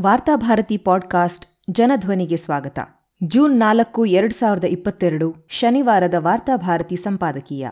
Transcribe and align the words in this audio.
Varthabharati 0.00 0.76
podcast 0.76 1.46
ಜನಧ್ವನಿಗೆ 1.70 2.36
ಸ್ವಾಗತ. 2.36 2.78
June 3.24 3.58
ನಾಲ್ಕು, 3.58 4.04
ಎರಡು 4.04 4.34
ಸಾವಿರದ 4.34 4.64
ಇಪ್ಪತ್ತೆರಡು 4.64 5.34
ಶನಿವಾರದ 5.48 6.14
ವಾರ್ತಾಭಾರತಿ 6.18 6.96
ಸಂಪಾದಕೀಯ. 6.96 7.68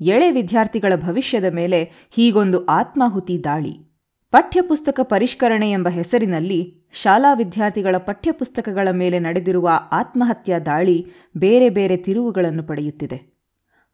ಎಳೆ 0.00 0.30
ವಿದ್ಯಾರ್ಥಿಗಳ 0.30 0.92
ಭವಿಷ್ಯದ 0.96 1.44
ಮೇಲೆ 1.44 1.92
ಹೀಗೊಂದು 2.10 2.66
ಆತ್ಮಾಹುತಿ 2.66 3.44
ದಾಳಿ. 3.44 4.00
ಪಠ್ಯಪುಸ್ತಕ 4.30 5.00
ಪರಿಷ್ಕರಣೆ 5.02 5.70
ಎಂಬ 5.70 5.88
ಹೆಸರಿನಲ್ಲಿ 5.88 6.88
ಶಾಲಾ 6.92 7.32
ವಿದ್ಯಾರ್ಥಿಗಳ 7.32 7.96
ಪಠ್ಯಪುಸ್ತಕಗಳ 7.98 8.88
ಮೇಲೆ 8.90 9.18
ನಡೆದಿರುವ 9.18 9.70
ಆತ್ಮಹತ್ಯಾ 9.92 10.58
ದಾಳಿ 10.58 11.06
ಬೇರೆ 11.36 11.68
ಬೇರೆ 11.68 11.96
ತಿರುವುಗಳನ್ನು 11.96 12.62
ಪಡೆಯುತ್ತಿದೆ. 12.62 13.38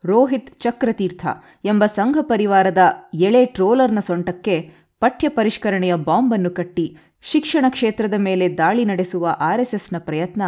ರೋಹಿತ್ 0.04 0.60
ಚಕ್ರತೀರ್ಥ 0.60 1.26
ಎಂಬ 1.64 1.86
ಸಂಘ 1.86 2.16
ಪರಿವಾರದ 2.20 2.78
ಎಳೆ 3.14 3.44
ಟ್ರೋಲರ್ನ 3.44 3.98
ಸೊಂಟಕ್ಕೆ 3.98 4.84
ಪಠ್ಯ 5.00 5.28
ಪರಿಷ್ಕರಣೆಯ 5.28 5.94
ಬಾಂಬನ್ನು 5.94 6.50
ಕಟ್ಟಿ 6.50 6.98
ಶಿಕ್ಷಣ 7.26 7.64
ಕ್ಷೇತ್ರದ 7.68 8.14
ಮೇಲೆ 8.16 8.56
ದಾಳಿ 8.58 8.84
ನಡೆಸುವ 8.84 9.36
ಆರ್ಎಸ್ಎಸ್ನ 9.40 9.96
ಪ್ರಯತ್ನ 9.98 10.42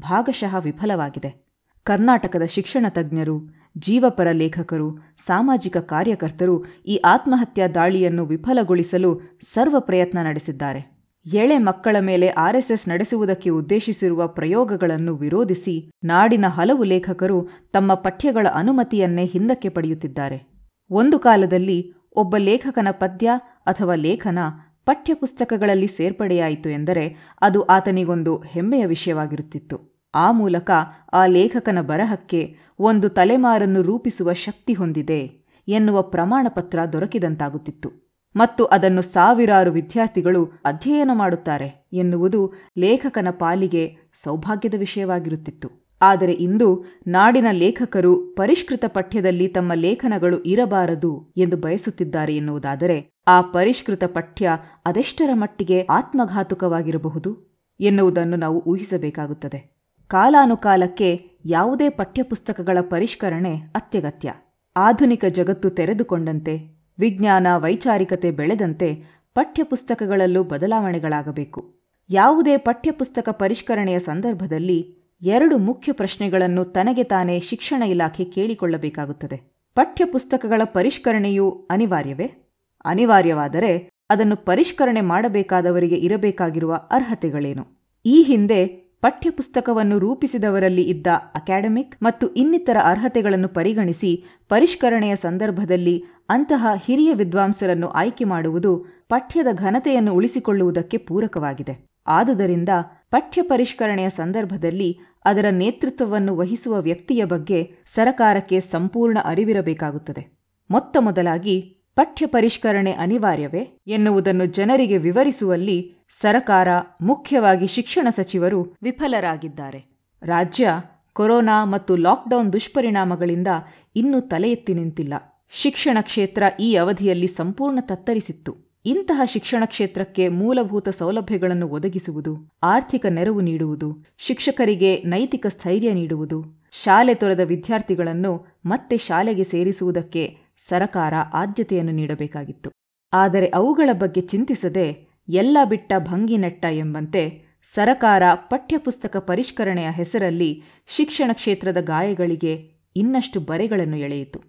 ಭಾಗಶಃ 0.00 0.58
ವಿಫಲವಾಗಿದೆ. 0.58 1.44
ಕರ್ನಾಟಕದ 1.84 2.42
ಶಿಕ್ಷಣ 2.44 2.86
ತಜ್ಞರು, 2.88 3.48
ಜೀವಪರ 3.78 4.28
ಲೇಖಕರು, 4.32 4.98
ಸಾಮಾಜಿಕ 5.18 5.76
ಕಾರ್ಯಕರ್ತರು 5.76 6.64
ಈ 6.86 6.96
ಆತ್ಮಹತ್ಯಾ 6.96 7.66
ದಾಳಿಯನ್ನು 7.68 8.24
ವಿಫಲಗೊಳಿಸಲು 8.24 9.20
ಸರ್ವ 9.42 9.80
ಪ್ರಯತ್ನ 9.80 10.18
ನಡೆಸಿದ್ದಾರೆ. 10.22 10.92
ಎಳೆ 11.34 11.58
ಮಕ್ಕಳ 11.58 11.96
ಮೇಲೆ 12.00 12.28
ಆರ್ಎಸ್ಎಸ್ 12.28 12.88
ನಡೆಸುವುದಕ್ಕೆ 12.88 13.50
ಉದ್ದೇಶಿಸಿರುವ 13.50 14.26
ಪ್ರಯೋಗಗಳನ್ನು 14.26 15.16
ವಿರೋಧಿಸಿ 15.16 15.90
ನಾಡಿನ 16.04 16.44
ಹಲವು 16.48 16.84
ಲೇಖಕರು 16.84 17.48
ತಮ್ಮ 17.72 17.94
ಪಠ್ಯಗಳ 17.94 18.46
ಅನುಮತಿಯನ್ನೇ 18.54 19.24
ಹಿಂದಕ್ಕೆ 19.24 19.68
ಪಡೆಯುತ್ತಿದ್ದಾರೆ. 19.68 20.52
ಒಂದು 20.90 21.18
ಕಾಲದಲ್ಲಿ 21.18 21.92
ಒಬ್ಬ 22.12 22.36
ಲೇಖಕನ 22.36 22.88
ಪದ್ಯ 22.90 23.30
ಅಥವಾ 23.66 23.94
ಲೇಖನ 23.94 24.38
ಪಠ್ಯಪುಸ್ತಕಗಳಲ್ಲಿ 24.84 25.86
ಸೇರ್ಪಡೆಯಾಯಿತು 25.86 26.68
ಎಂದರೆ 26.68 27.16
ಅದು 27.40 27.62
ಆತನಿಗೊಂದು 27.62 28.38
ಹೆಮ್ಮೆಯ 28.38 28.86
ವಿಷಯವಾಗಿರುತ್ತಿತ್ತು. 28.86 30.02
ಆ 30.14 30.30
ಮೂಲಕ 30.30 30.70
ಆ 31.12 31.26
ಲೇಖಕನ 31.26 31.80
ಬರಹಕ್ಕೆ 31.80 32.56
ಒಂದು 32.78 33.08
ತಲೆಮಾರನ್ನು 33.08 33.82
ರೂಪಿಸುವ 33.82 34.32
ಶಕ್ತಿ 34.32 34.72
ಹೊಂದಿದೆ 34.72 35.44
ಎನ್ನುವ 35.68 36.02
ಪ್ರಮಾಣಪತ್ರ 36.02 36.78
ದೊರಕಿದಂತಾಗುತ್ತಿತ್ತು. 36.92 38.12
ಮತ್ತು 38.36 38.64
ಅದನ್ನು 38.64 39.02
ಸಾವಿರಾರು 39.02 39.72
ವಿದ್ಯಾರ್ಥಿಗಳು 39.72 40.44
ಅಧ್ಯಯನ 40.64 41.10
ಮಾಡುತ್ತಾರೆ 41.12 41.88
ಎನ್ನುವುದು 41.92 42.52
ಲೇಖಕನ 42.78 43.28
ಪಾಲಿಗೆ 43.30 43.96
ಸೌಭಾಗ್ಯದ 44.24 44.74
ವಿಷಯವಾಗಿರುತ್ತಿತ್ತು. 44.78 45.81
ಆದರೆ 46.02 46.32
ಇಂದು 46.32 46.84
ನಾಡಿನ 47.06 47.46
ಲೇಖಕರು 47.50 48.16
ಪರಿಷ್ಕೃತ 48.16 48.84
ಪಠ್ಯದಲ್ಲಿ 48.88 49.48
ತಮ್ಮ 49.48 49.72
ಲೇಖನಗಳು 49.74 50.42
ಇರಬಾರದು 50.42 51.32
ಎಂದು 51.36 51.56
ಬಯಸುತ್ತಿದ್ದಾರೆ 51.56 52.36
ಎನ್ನುವುದಾದರೆ 52.36 53.10
ಆ 53.26 53.40
ಪರಿಷ್ಕೃತ 53.40 54.04
ಪಠ್ಯ 54.04 54.50
ಅದೆಷ್ಟರ 54.86 55.30
ಮಟ್ಟಿಗೆ 55.32 55.82
ಆತ್ಮಘಾತುಕವಾಗಿರಬಹುದು 55.82 57.52
ಎನ್ನುವುದನ್ನು 57.80 58.36
ನಾವು 58.36 58.60
ಊಹಿಸಬೇಕಾಗುತ್ತದೆ. 58.60 59.76
ಕಾಲಾನುಕಾಲಕ್ಕೆ 60.06 61.30
ಯಾವುದೇ 61.44 61.88
ಪಠ್ಯಪುಸ್ತಕಗಳ 61.88 62.78
ಪರಿಷ್ಕರಣೆ 62.80 63.56
ಅತ್ಯಗತ್ಯ. 63.56 64.34
ಆಧುನಿಕ 64.76 65.24
ಜಗತ್ತು 65.24 65.70
ತೆರೆದುಕೊಂಡಂತೆ, 65.70 66.84
ವಿಜ್ಞಾನ, 66.98 67.46
ವೈಚಾರಿಕತೆ 67.56 68.30
ಬೆಳೆದಂತೆ 68.30 68.94
ಪಠ್ಯಪುಸ್ತಕಗಳಲ್ಲೂ 69.34 70.42
ಬದಲಾವಣೆಗಳಾಗಬೇಕು. 70.42 71.74
ಯಾವುದೇ 72.10 72.56
ಪಠ್ಯಪುಸ್ತಕ 72.56 73.28
ಪರಿಷ್ಕರಣೆಯ 73.28 73.98
ಸಂದರ್ಭದಲ್ಲಿ 73.98 75.01
ಎರಡು 75.22 75.58
ಮುಖ್ಯ 75.58 75.92
ಪ್ರಶ್ನೆಗಳನ್ನು 75.92 76.64
ತನಗೆ 76.64 77.04
ತಾನೇ 77.04 77.40
ಶಿಕ್ಷಣ 77.40 77.82
ಇಲಾಖೆ 77.82 78.24
ಕೇಳಿಕೊಳ್ಳಬೇಕಾಗುತ್ತದೆ. 78.24 79.52
ಪಠ್ಯಪುಸ್ತಕಗಳ 79.74 80.60
ಪರಿಷ್ಕರಣೆಯು 80.64 81.68
ಅನಿವಾರ್ಯವೇ? 81.70 82.54
ಅನಿವಾರ್ಯವಾದರೆ 82.84 83.90
ಅದನ್ನು 84.10 84.36
ಪರಿಷ್ಕರಣೆ 84.36 85.00
ಮಾಡಬೇಕಾದವರಿಗೆ 85.00 85.94
ಇರಬೇಕಾಗಿರುವ 85.96 86.74
ಅರ್ಹತೆಗಳೇನು? 86.90 87.66
ಈ 88.06 88.22
ಹಿಂದೆ 88.22 88.66
ಪಠ್ಯಪುಸ್ತಕವನ್ನು 89.00 89.98
ರೂಪಿಸಿದವರಲ್ಲಿ 89.98 90.82
ಇದ್ದ 90.82 91.06
ಅಕಾಡೆಮಿಕ್ 91.34 92.02
ಮತ್ತು 92.02 92.28
ಇನ್ನಿತರ 92.28 92.76
ಅರ್ಹತೆಗಳನ್ನು 92.84 93.48
ಪರಿಗಣಿಸಿ 93.48 94.24
ಪರಿಷ್ಕರಣೆಯ 94.48 95.16
ಸಂದರ್ಭದಲ್ಲಿ 95.16 96.04
ಅಂತಹ 96.28 96.66
ಹಿರಿಯ 96.84 97.14
ವಿದ್ವಾಂಸರನ್ನು 97.14 97.88
ಆಯ್ಕೆ 97.88 98.24
ಮಾಡುವುದು 98.24 98.86
ಪಠ್ಯದ 99.08 99.46
ಘನತೆಯನ್ನು 99.52 100.14
ಉಳಿಸಿಕೊಳ್ಳುವುದಕ್ಕೆ 100.14 100.96
ಪೂರಕವಾಗಿದೆ. 100.96 101.86
ಆದುದರಿಂದ 102.06 102.68
ಪಠ್ಯ 103.12 103.42
ಪರಿಷ್ಕರಣೆಯ 103.42 104.10
ಸಂದರ್ಭದಲ್ಲಿ 104.10 104.98
ಅದರ 105.24 105.44
ನೇತೃತ್ವವನ್ನು 105.50 106.36
ವಹಿಸುವ 106.36 106.80
ವ್ಯಕ್ತಿಯ 106.80 107.24
ಬಗ್ಗೆ 107.24 107.74
ಸರಕಾರಕ್ಕೆ 107.86 108.60
ಸಂಪೂರ್ಣ 108.60 109.18
ಅರಿವಿರಬೇಕಾಗುತ್ತದೆ. 109.24 110.38
ಮೊತ್ತ 110.70 110.96
ಮೊದಲಾಗಿ 111.00 111.76
ಪಠ್ಯ 111.94 112.26
ಪರಿಷ್ಕರಣೆ 112.26 112.92
ಅನಿವಾರ್ಯವೇ 112.92 113.78
ಎನ್ನುವುದನ್ನು 113.86 114.46
ಜನರಿಗೆ 114.46 114.96
ವಿವರಿಸುವಲ್ಲಿ 114.96 115.94
ಸರಕಾರ 116.10 116.68
ಮುಖ್ಯವಾಗಿ 117.02 117.66
ಶಿಕ್ಷಣ 117.66 118.08
ಸಚಿವರು 118.10 118.76
ವಿಫಲರಾಗಿದ್ದಾರೆ. 118.82 119.84
ರಾಜ್ಯ 120.22 120.70
ಕೊರೋನಾ 121.12 121.64
ಮತ್ತು 121.64 121.96
ಲಾಕ್ಡೌನ್ 121.96 122.52
ದುಷ್ಪರಿಣಾಮಗಳಿಂದ 122.52 123.48
ಇನ್ನೂ 123.96 124.20
ತಲೆ 124.20 124.54
ನಿಂತಿಲ್ಲ. 124.54 125.14
ಶಿಕ್ಷಣ 125.50 125.98
ಕ್ಷೇತ್ರ 126.00 126.42
ಈ 126.60 126.74
ಅವಧಿಯಲ್ಲಿ 126.74 127.26
ಸಂಪೂರ್ಣ 127.26 127.78
ತತ್ತರಿಸಿತ್ತು. 127.80 128.71
ಇಂತಹ 128.84 129.20
ಶಿಕ್ಷಣ 129.24 129.62
ಕ್ಷೇತ್ರಕ್ಕೆ 129.64 130.28
ಮೂಲಭೂತ 130.28 130.88
ಸೌಲಭ್ಯಗಳನ್ನು 130.88 131.68
ಒದಗಿಸುವುದು, 131.68 132.50
ಆರ್ಥಿಕ 132.62 133.06
ನೆರವು 133.06 133.40
ನೀಡುವುದು, 133.40 134.04
ಶಿಕ್ಷಕರಿಗೆ 134.18 135.02
ನೈತಿಕ 135.06 135.46
ಸ್ಥೈರ್ಯ 135.48 135.92
ನೀಡುವುದು, 135.92 136.44
ಶಾಲೆ 136.72 137.14
ತೊರೆದ 137.14 137.40
ವಿದ್ಯಾರ್ಥಿಗಳನ್ನು 137.40 138.46
ಮತ್ತೆ 138.66 138.96
ಶಾಲೆಗೆ 138.96 139.44
ಸೇರಿಸುವುದಕ್ಕೆ 139.44 140.36
ಸರಕಾರ 140.58 141.14
ಆದ್ಯತೆಯನ್ನು 141.32 141.92
ನೀಡಬೇಕಾಗಿತ್ತು. 141.92 142.70
ಆದರೆ 143.12 143.46
ಅವುಗಳ 143.46 143.90
ಬಗ್ಗೆ 143.92 144.20
ಚಿಂತಿಸದೆ 144.20 145.06
ಎಲ್ಲ 145.28 145.58
ಬಿಟ್ಟ 145.64 145.92
ಭಂಗಿ 145.98 146.36
ನೆಟ್ಟ 146.36 146.64
ಎಂಬಂತೆ 146.64 147.42
ಸರಕಾರ 147.64 148.22
ಪಠ್ಯಪುಸ್ತಕ 148.34 149.16
ಪರಿಷ್ಕರಣೆಯ 149.16 149.88
ಹೆಸರಲ್ಲಿ 149.90 150.62
ಶಿಕ್ಷಣ 150.86 151.30
ಕ್ಷೇತ್ರದ 151.32 151.80
ಗಾಯಗಳಿಗೆ 151.80 152.70
ಇನ್ನಷ್ಟು 152.96 153.40
ಬರೆಗಳನ್ನು 153.40 153.96
ಎಳೆಯಿತು. 153.96 154.40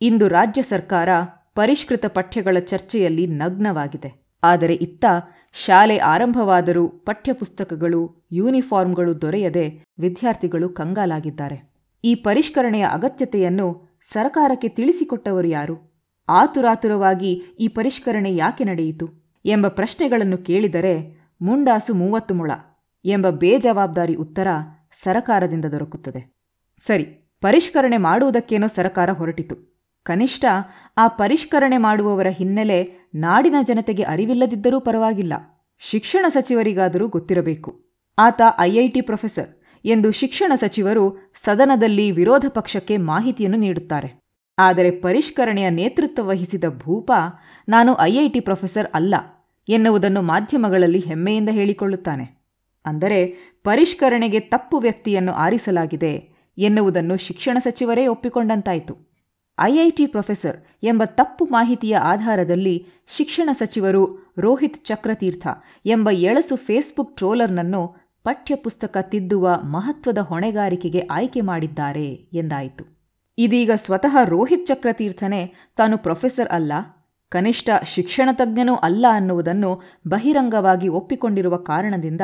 ಇಂದು 0.00 0.28
ರಾಜ್ಯ 0.28 0.62
ಸರ್ಕಾರ 0.62 1.08
ಪರಿಷ್ಕೃತ 1.54 2.06
ಪಠ್ಯಗಳ 2.06 2.56
ಚರ್ಚೆಯಲ್ಲಿ 2.60 3.26
ನಗ್ನವಾಗಿದೆ. 3.26 4.24
ಆದರೆ 4.42 4.74
ಇತ್ತ 4.74 5.04
ಶಾಲೆ 5.52 5.98
ಆರಂಭವಾದರೂ 5.98 6.88
ಪಠ್ಯಪುಸ್ತಕಗಳು, 6.88 8.26
ಯೂನಿಫಾರ್ಮ್ಗಳು 8.32 9.20
ದೊರೆಯದೆ 9.20 9.84
ವಿದ್ಯಾರ್ಥಿಗಳು 9.98 10.68
ಕಂಗಾಲಾಗಿದ್ದಾರೆ. 10.68 11.72
ಈ 12.04 12.14
ಪರಿಷ್ಕರಣೆಯ 12.14 12.86
ಅಗತ್ಯತೆಯನ್ನು 12.92 13.98
ಸರಕಾರಕ್ಕೆ 14.02 14.68
ತಿಳಿಸಿಕೊಟ್ಟವರು 14.68 15.48
ಯಾರು? 15.48 15.94
ಆತುರಾತುರವಾಗಿ 16.28 17.42
ಈ 17.60 17.68
ಪರಿಷ್ಕರಣೆ 17.68 18.34
ಯಾಕೆ 18.34 18.64
ನಡೆಯಿತು? 18.64 19.08
ಎಂಬ 19.44 19.68
ಪ್ರಶ್ನೆಗಳನ್ನು 19.68 20.38
ಕೇಳಿದರೆ 20.38 21.24
ಮುಂಡಾಸು 21.42 21.94
ಮೂವತ್ತು 21.94 22.34
ಮೊಳ 22.34 22.50
ಎಂಬ 23.04 23.30
ಬೇಜವಾಬ್ದಾರಿ 23.30 24.14
ಉತ್ತರ 24.14 24.46
ಸರಕಾರದಿಂದ 24.92 25.64
ದೊರಕುತ್ತದೆ. 25.64 26.34
ಸರಿ, 26.76 27.04
ಪರಿಷ್ಕರಣೆ 27.40 27.96
ಮಾಡುವುದಕ್ಕೇನೋ 27.96 28.66
ಸರಕಾರ 28.66 29.10
ಹೊರಟಿತು. 29.10 29.73
ಕನಿಷ್ಠ 30.04 30.44
ಆ 30.96 31.08
ಪರಿಷ್ಕರಣೆ 31.08 31.78
ಮಾಡುವವರ 31.78 32.26
ಹಿನ್ನೆಲೆ 32.30 33.10
ನಾಡಿನ 33.14 33.54
ಜನತೆಗೆ 33.62 34.02
ಅರಿವಿಲ್ಲದಿದ್ದರೂ 34.02 34.80
ಪರವಾಗಿಲ್ಲ. 34.80 35.32
ಶಿಕ್ಷಣ 35.78 36.24
ಸಚಿವರಿಗಾದರೂ 36.28 37.08
ಗೊತ್ತಿರಬೇಕು. 37.08 37.84
ಆತ 38.18 38.42
ಐಐಟಿ 38.60 39.00
ಪ್ರೊಫೆಸರ್ 39.00 39.62
ಎಂದು 39.84 40.10
ಶಿಕ್ಷಣ 40.10 40.52
ಸಚಿವರು 40.54 41.32
ಸದನದಲ್ಲಿ 41.34 42.10
ವಿರೋಧ 42.10 42.44
ಪಕ್ಷಕ್ಕೆ 42.48 42.96
ಮಾಹಿತಿಯನ್ನು 42.96 43.58
ನೀಡುತ್ತಾರೆ. 43.58 44.20
ಆದರೆ 44.58 44.90
ಪರಿಷ್ಕರಣೆಯ 44.90 45.70
ನೇತೃತ್ವ 45.70 46.28
ವಹಿಸಿದ 46.28 46.64
ಭೂಪ, 46.78 47.12
ನಾನು 47.68 47.98
ಐಐಟಿ 48.00 48.40
ಪ್ರೊಫೆಸರ್ 48.40 48.86
ಅಲ್ಲ 48.94 49.14
ಎನ್ನುವುದನ್ನು 49.68 50.22
ಮಾಧ್ಯಮಗಳಲ್ಲಿ 50.22 50.98
ಹೆಮ್ಮೆಯಿಂದ 50.98 51.48
ಹೇಳಿಕೊಳ್ಳುತ್ತಾನೆ. 51.48 52.44
ಅಂದರೆ 52.84 53.26
ಪರಿಷ್ಕರಣೆಗೆ 53.64 54.40
ತಪ್ಪು 54.40 54.78
ವ್ಯಕ್ತಿಯನ್ನು 54.78 55.32
ಆರಿಸಲಾಗಿದೆ 55.32 56.34
ಎನ್ನುವುದನ್ನು 56.58 57.16
ಶಿಕ್ಷಣ 57.16 57.58
ಸಚಿವರೇ 57.58 58.06
ಒಪ್ಪಿಕೊಂಡಂತಾಯಿತು. 58.06 59.13
ಐಐಟಿ 59.58 60.06
ಪ್ರೊಫೆಸರ್ 60.06 60.64
ಎಂಬ 60.82 61.02
ತಪ್ಪು 61.04 61.44
ಮಾಹಿತಿಯ 61.44 61.96
ಆಧಾರದಲ್ಲಿ 61.96 62.86
ಶಿಕ್ಷಣ 63.06 63.48
ಸಚಿವರು 63.52 64.32
ರೋಹಿತ್ 64.38 64.84
ಚಕ್ರತೀರ್ಥ 64.84 65.46
ಎಂಬ 65.86 66.10
ಎಳಸು 66.10 66.56
ಫೇಸ್ಬುಕ್ 66.56 67.16
ಟ್ರೋಲರ್ನನ್ನು 67.16 67.96
ಪಠ್ಯಪುಸ್ತಕ 68.22 68.96
ತಿದ್ದುವ 69.00 69.58
ಮಹತ್ವದ 69.64 70.18
ಹೊಣೆಗಾರಿಕೆಗೆ 70.18 71.00
ಆಯ್ಕೆ 71.00 71.40
ಮಾಡಿದ್ದಾರೆ 71.40 72.28
ಎಂದಾಯಿತು. 72.32 72.84
ಇದೀಗ 73.38 73.70
ಸ್ವತಃ 73.74 74.24
ರೋಹಿತ್ 74.24 74.66
ಚಕ್ರತೀರ್ಥನೇ 74.66 75.52
ತಾನು 75.76 75.98
ಪ್ರೊಫೆಸರ್ 75.98 76.48
ಅಲ್ಲ, 76.48 76.72
ಕನಿಷ್ಠ 77.30 77.70
ಶಿಕ್ಷಣ 77.84 78.28
ತಜ್ಞನೂ 78.32 78.74
ಅಲ್ಲ 78.74 79.06
ಅನ್ನುವುದನ್ನು 79.10 79.82
ಬಹಿರಂಗವಾಗಿ 80.08 80.88
ಒಪ್ಪಿಕೊಂಡಿರುವ 80.88 81.56
ಕಾರಣದಿಂದ 81.56 82.20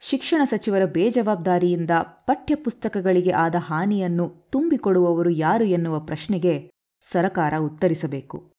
ಶಿಕ್ಷಣ 0.00 0.44
ಸಚಿವರ 0.44 0.84
ಬೇಜವಾಬ್ದಾರಿಯಿಂದ 0.84 1.90
ಪಠ್ಯಪುಸ್ತಕಗಳಿಗೆ 2.00 3.30
ಆದ 3.30 3.54
ಹಾನಿಯನ್ನು 3.58 4.48
ತುಂಬಿಕೊಡುವವರು 4.50 5.30
ಯಾರು 5.30 5.64
ಎನ್ನುವ 5.64 5.98
ಪ್ರಶ್ನೆಗೆ 5.98 6.71
ಸರಕಾರ 7.02 7.54
ಉತ್ತರಿಸಬೇಕು. 7.58 8.52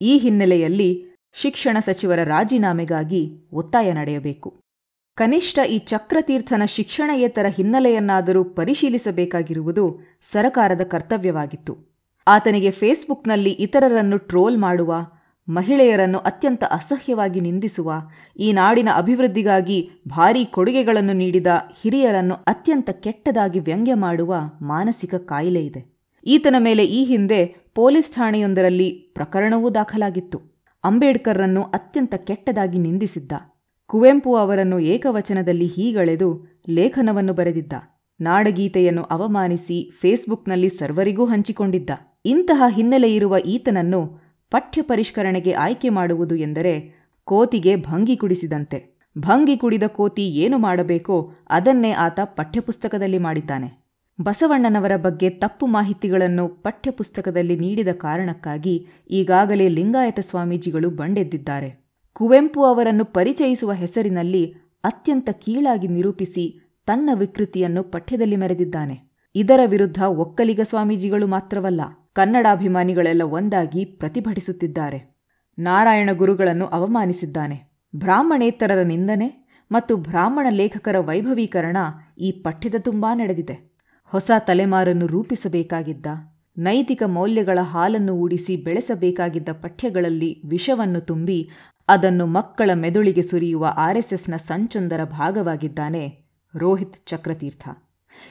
ಈ 0.00 0.16
ಹಿನ್ನೆಲೆಯಲ್ಲಿ 0.16 1.04
ಶಿಕ್ಷಣ 1.34 1.76
ಸಚಿವರ 1.78 2.22
ರಾಜೀನಾಮೆಗಾಗಿ 2.24 3.48
ಒತ್ತಾಯ 3.52 3.92
ನಡೆಯಬೇಕು. 3.92 4.60
ಕನಿಷ್ಠ 5.14 5.58
ಈ 5.58 5.78
ಚಕ್ರತೀರ್ಥನ 5.78 6.62
ಶಿಕ್ಷಣಯೇತರ 6.64 7.46
ಹಿನ್ನೆಲೆಯನ್ನಾದರೂ 7.48 8.44
ಪರಿಶೀಲಿಸಬೇಕಾಗಿರುವುದು 8.44 10.00
ಸರಕಾರದ 10.22 10.80
ಕರ್ತವ್ಯವಾಗಿತ್ತು. 10.82 11.78
ಆತನಿಗೆ 12.26 12.70
ಫೇಸ್ಬುಕ್ನಲ್ಲಿ 12.70 13.50
ಇತರರನ್ನು 13.50 14.18
ಟ್ರೋಲ್ 14.18 14.58
ಮಾಡುವ, 14.58 14.94
ಮಹಿಳೆಯರನ್ನು 15.48 16.18
ಅತ್ಯಂತ 16.18 16.64
ಅಸಹ್ಯವಾಗಿ 16.64 17.40
ನಿಂದಿಸುವ, 17.40 17.92
ಈ 18.38 18.52
ನಾಡಿನ 18.52 18.88
ಅಭಿವೃದ್ಧಿಗಾಗಿ 18.96 19.90
ಭಾರೀ 20.08 20.44
ಕೊಡುಗೆಗಳನ್ನು 20.44 21.12
ನೀಡಿದ 21.12 21.46
ಹಿರಿಯರನ್ನು 21.82 22.34
ಅತ್ಯಂತ 22.34 22.90
ಕೆಟ್ಟದಾಗಿ 22.90 23.60
ವ್ಯಂಗ್ಯ 23.60 23.94
ಮಾಡುವ 23.94 24.34
ಮಾನಸಿಕ 24.62 25.14
ಕಾಯಿಲೆ 25.14 25.66
ಇದೆ. 25.66 26.00
ಈತನ 26.24 26.56
ಮೇಲೆ 26.58 26.84
ಈ 26.84 27.04
ಹಿಂದೆ 27.04 27.59
ಪೊಲೀಸ್ 27.74 28.12
ಠಾಣೆಯೊಂದರಲ್ಲಿ 28.12 28.90
ಪ್ರಕರಣವೂ 29.14 29.70
ದಾಖಲಾಗಿತ್ತು. 29.70 30.40
ಅಂಬೇಡ್ಕರ್ರನ್ನು 30.84 31.62
ಅತ್ಯಂತ 31.62 32.14
ಕೆಟ್ಟದಾಗಿ 32.14 32.78
ನಿಂದಿಸಿದ್ದ. 32.78 33.32
ಕುವೆಂಪು 33.86 34.36
ಅವರನ್ನು 34.36 34.78
ಏಕವಚನದಲ್ಲಿ 34.78 35.66
ಹೀಗಳೆದು 35.66 36.46
ಲೇಖನವನ್ನು 36.68 37.32
ಬರೆದಿದ್ದ. 37.32 37.72
ನಾಡಗೀತೆಯನ್ನು 38.20 39.02
ಅವಮಾನಿಸಿ 39.02 39.90
ಫೇಸ್ಬುಕ್ನಲ್ಲಿ 40.00 40.68
ಸರ್ವರಿಗೂ 40.68 41.24
ಹಂಚಿಕೊಂಡಿದ್ದ. 41.24 41.90
ಇಂತಹ 42.24 42.62
ಹಿನ್ನೆಲೆಯಿರುವ 42.68 43.36
ಈತನನ್ನು 43.46 44.20
ಪಠ್ಯ 44.50 44.82
ಪರಿಷ್ಕರಣೆಗೆ 44.82 45.52
ಆಯ್ಕೆ 45.52 45.88
ಮಾಡುವುದು 45.88 46.36
ಎಂದರೆ 46.36 46.94
ಕೋತಿಗೆ 47.24 47.76
ಭಂಗಿ 47.76 48.16
ಕುಡಿಸಿದಂತೆ. 48.16 48.98
ಭಂಗಿ 49.18 49.56
ಕುಡಿದ 49.56 49.82
ಕೋತಿ 49.86 50.28
ಏನು 50.28 50.58
ಮಾಡಬೇಕೋ 50.58 51.32
ಅದನ್ನೇ 51.50 51.90
ಆತ 51.90 52.20
ಪಠ್ಯಪುಸ್ತಕದಲ್ಲಿ 52.24 53.18
ಮಾಡಿದ್ದಾನೆ. 53.18 53.79
ಬಸವಣ್ಣನವರ 54.20 54.96
ಬಗ್ಗೆ 54.96 55.30
ತಪ್ಪು 55.30 55.66
ಮಾಹಿತಿಗಳನ್ನು 55.66 56.48
ಪಠ್ಯಪುಸ್ತಕದಲ್ಲಿ 56.48 57.56
ನೀಡಿದ 57.56 57.88
ಕಾರಣಕ್ಕಾಗಿ 57.92 58.86
ಈಗಾಗಲೇ 59.10 59.68
ಲಿಂಗಾಯತ 59.68 60.20
ಸ್ವಾಮೀಜಿಗಳು 60.20 60.90
ಬಂಡೆದ್ದಿದ್ದಾರೆ. 60.90 61.90
ಕುವೆಂಪು 62.12 62.64
ಅವರನ್ನು 62.64 63.04
ಪರಿಚಯಿಸುವ 63.04 63.72
ಹೆಸರಿನಲ್ಲಿ 63.72 64.54
ಅತ್ಯಂತ 64.84 65.30
ಕೀಳಾಗಿ 65.30 65.88
ನಿರೂಪಿಸಿ 65.88 66.76
ತನ್ನ 66.86 67.10
ವಿಕೃತಿಯನ್ನು 67.14 67.82
ಪಠ್ಯದಲ್ಲಿ 67.82 68.36
ಮೆರೆದಿದ್ದಾನೆ. 68.36 69.10
ಇದರ 69.34 69.60
ವಿರುದ್ಧ 69.66 70.02
ಒಕ್ಕಲಿಗ 70.02 70.60
ಸ್ವಾಮೀಜಿಗಳು 70.62 71.26
ಮಾತ್ರವಲ್ಲ, 71.26 71.80
ಕನ್ನಡಾಭಿಮಾನಿಗಳೆಲ್ಲ 72.12 73.22
ಒಂದಾಗಿ 73.22 73.84
ಪ್ರತಿಭಟಿಸುತ್ತಿದ್ದಾರೆ. 73.84 75.16
ನಾರಾಯಣ 75.58 76.10
ಗುರುಗಳನ್ನು 76.12 76.66
ಅವಮಾನಿಸಿದ್ದಾನೆ. 76.66 77.88
ಬ್ರಾಹ್ಮಣೇತರರ 77.96 78.82
ನಿಂದನೆ 78.82 79.48
ಮತ್ತು 79.72 79.96
ಬ್ರಾಹ್ಮಣ 79.96 80.46
ಲೇಖಕರ 80.50 80.98
ವೈಭವೀಕರಣ 80.98 81.76
ಈ 82.18 82.30
ಪಠ್ಯದ 82.30 82.74
ತುಂಬಾ 82.78 83.14
ನಡೆದಿದೆ. 83.14 83.69
ಹೊಸ 84.12 84.30
ತಲೆಮಾರನ್ನು 84.38 85.06
ರೂಪಿಸಬೇಕಾಗಿದ್ದ, 85.06 86.06
ನೈತಿಕ 86.58 87.02
ಮೌಲ್ಯಗಳ 87.06 87.58
ಹಾಲನ್ನು 87.62 88.14
ಉಡಿಸಿ 88.14 88.56
ಬೆಳೆಸಬೇಕಾಗಿದ್ದ 88.56 89.48
ಪಠ್ಯಗಳಲ್ಲಿ 89.52 90.42
ವಿಷವನ್ನು 90.48 91.00
ತುಂಬಿ 91.00 91.48
ಅದನ್ನು 91.88 92.26
ಮಕ್ಕಳ 92.26 92.70
ಮೆದುಳಿಗೆ 92.74 93.22
ಸುರಿಯುವ 93.22 93.74
ಆರ್ಎಸ್ಎಸ್ನ 93.76 94.36
ಸಂಚೊಂದರ 94.36 95.04
ಭಾಗವಾಗಿದ್ದಾನೆ 95.04 96.02
ರೋಹಿತ್ 96.56 97.06
ಚಕ್ರತೀರ್ಥ. 97.06 97.68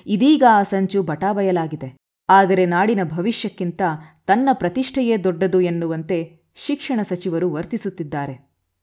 ಇದೀಗ 0.07 0.43
ಆ 0.51 0.63
ಸಂಚು 0.63 1.03
ಬಟಾಬಯಲಾಗಿದೆ. 1.03 1.97
ಆದರೆ 2.29 2.65
ನಾಡಿನ 2.65 2.99
ಭವಿಷ್ಯಕ್ಕಿಂತ 3.03 3.81
ತನ್ನ 4.25 4.49
ಪ್ರತಿಷ್ಠೆಯೇ 4.53 5.17
ದೊಡ್ಡದು 5.17 5.61
ಎನ್ನುವಂತೆ 5.61 6.17
ಶಿಕ್ಷಣ 6.55 6.99
ಸಚಿವರು 7.03 7.53
ವರ್ತಿಸುತ್ತಿದ್ದಾರೆ. 7.53 8.35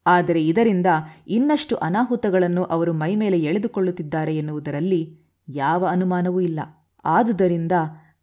ಆದರೆ 0.07 0.47
ಇದರಿಂದ 0.47 0.87
ಇನ್ನಷ್ಟು 1.29 1.77
ಅನಾಹುತಗಳನ್ನು 1.77 2.65
ಅವರು 2.65 2.93
ಮೈಮೇಲೆ 2.93 3.39
ಎಳೆದುಕೊಳ್ಳುತ್ತಿದ್ದಾರೆ 3.39 4.37
ಎನ್ನುವುದರಲ್ಲಿ 4.37 5.03
ಯಾವ 5.49 5.87
ಅನುಮಾನವೂ 5.87 6.41
ಇಲ್ಲ. 6.41 6.61
ಆದುದರಿಂದ 7.07 7.73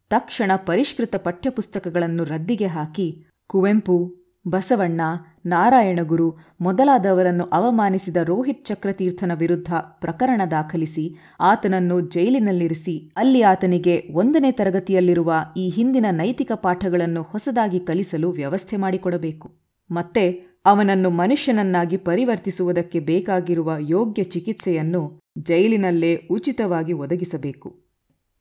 ತಕ್ಷಣ 0.09 0.51
ಪರಿಷ್ಕೃತ 0.55 1.15
ಪಠ್ಯಪುಸ್ತಕಗಳನ್ನು 1.15 2.23
ರದ್ದಿಗೆ 2.23 2.65
ಹಾಕಿ 2.65 3.25
ಕುವೆಂಪು, 3.47 4.23
ಬಸವಣ್ಣ, 4.47 5.01
ನಾರಾಯಣಗುರು 5.45 6.37
ಮೊದಲಾದವರನ್ನು 6.61 7.43
ಅವಮಾನಿಸಿದ 7.43 8.17
ರೋಹಿತ್ 8.17 8.65
ಚಕ್ರತೀರ್ಥನ 8.65 9.31
ವಿರುದ್ಧ 9.33 9.73
ಪ್ರಕರಣ 9.73 10.41
ದಾಖಲಿಸಿ 10.51 11.15
ಆತನನ್ನು 11.39 12.01
ಜೈಲಿನಲ್ಲಿರಿಸಿ 12.01 13.11
ಅಲ್ಲಿ 13.17 13.41
ಆತನಿಗೆ 13.41 14.03
ಒಂದನೇ 14.13 14.51
ತರಗತಿಯಲ್ಲಿರುವ 14.51 15.33
ಈ 15.57 15.69
ಹಿಂದಿನ 15.69 16.05
ನೈತಿಕ 16.11 16.51
ಪಾಠಗಳನ್ನು 16.51 17.21
ಹೊಸದಾಗಿ 17.21 17.79
ಕಲಿಸಲು 17.79 18.31
ವ್ಯವಸ್ಥೆ 18.31 18.77
ಮಾಡಿಕೊಡಬೇಕು. 18.77 19.51
ಮತ್ತೆ 19.91 20.53
ಅವನನ್ನು 20.65 21.09
ಮನುಷ್ಯನನ್ನಾಗಿ 21.09 21.97
ಪರಿವರ್ತಿಸುವುದಕ್ಕೆ 21.97 22.99
ಬೇಕಾಗಿರುವ 22.99 23.75
ಯೋಗ್ಯ 23.79 24.23
ಚಿಕಿತ್ಸೆಯನ್ನು 24.23 25.19
ಜೈಲಿನಲ್ಲೇ 25.37 26.27
ಉಚಿತವಾಗಿ 26.31 26.93
ಒದಗಿಸಬೇಕು. 26.93 27.82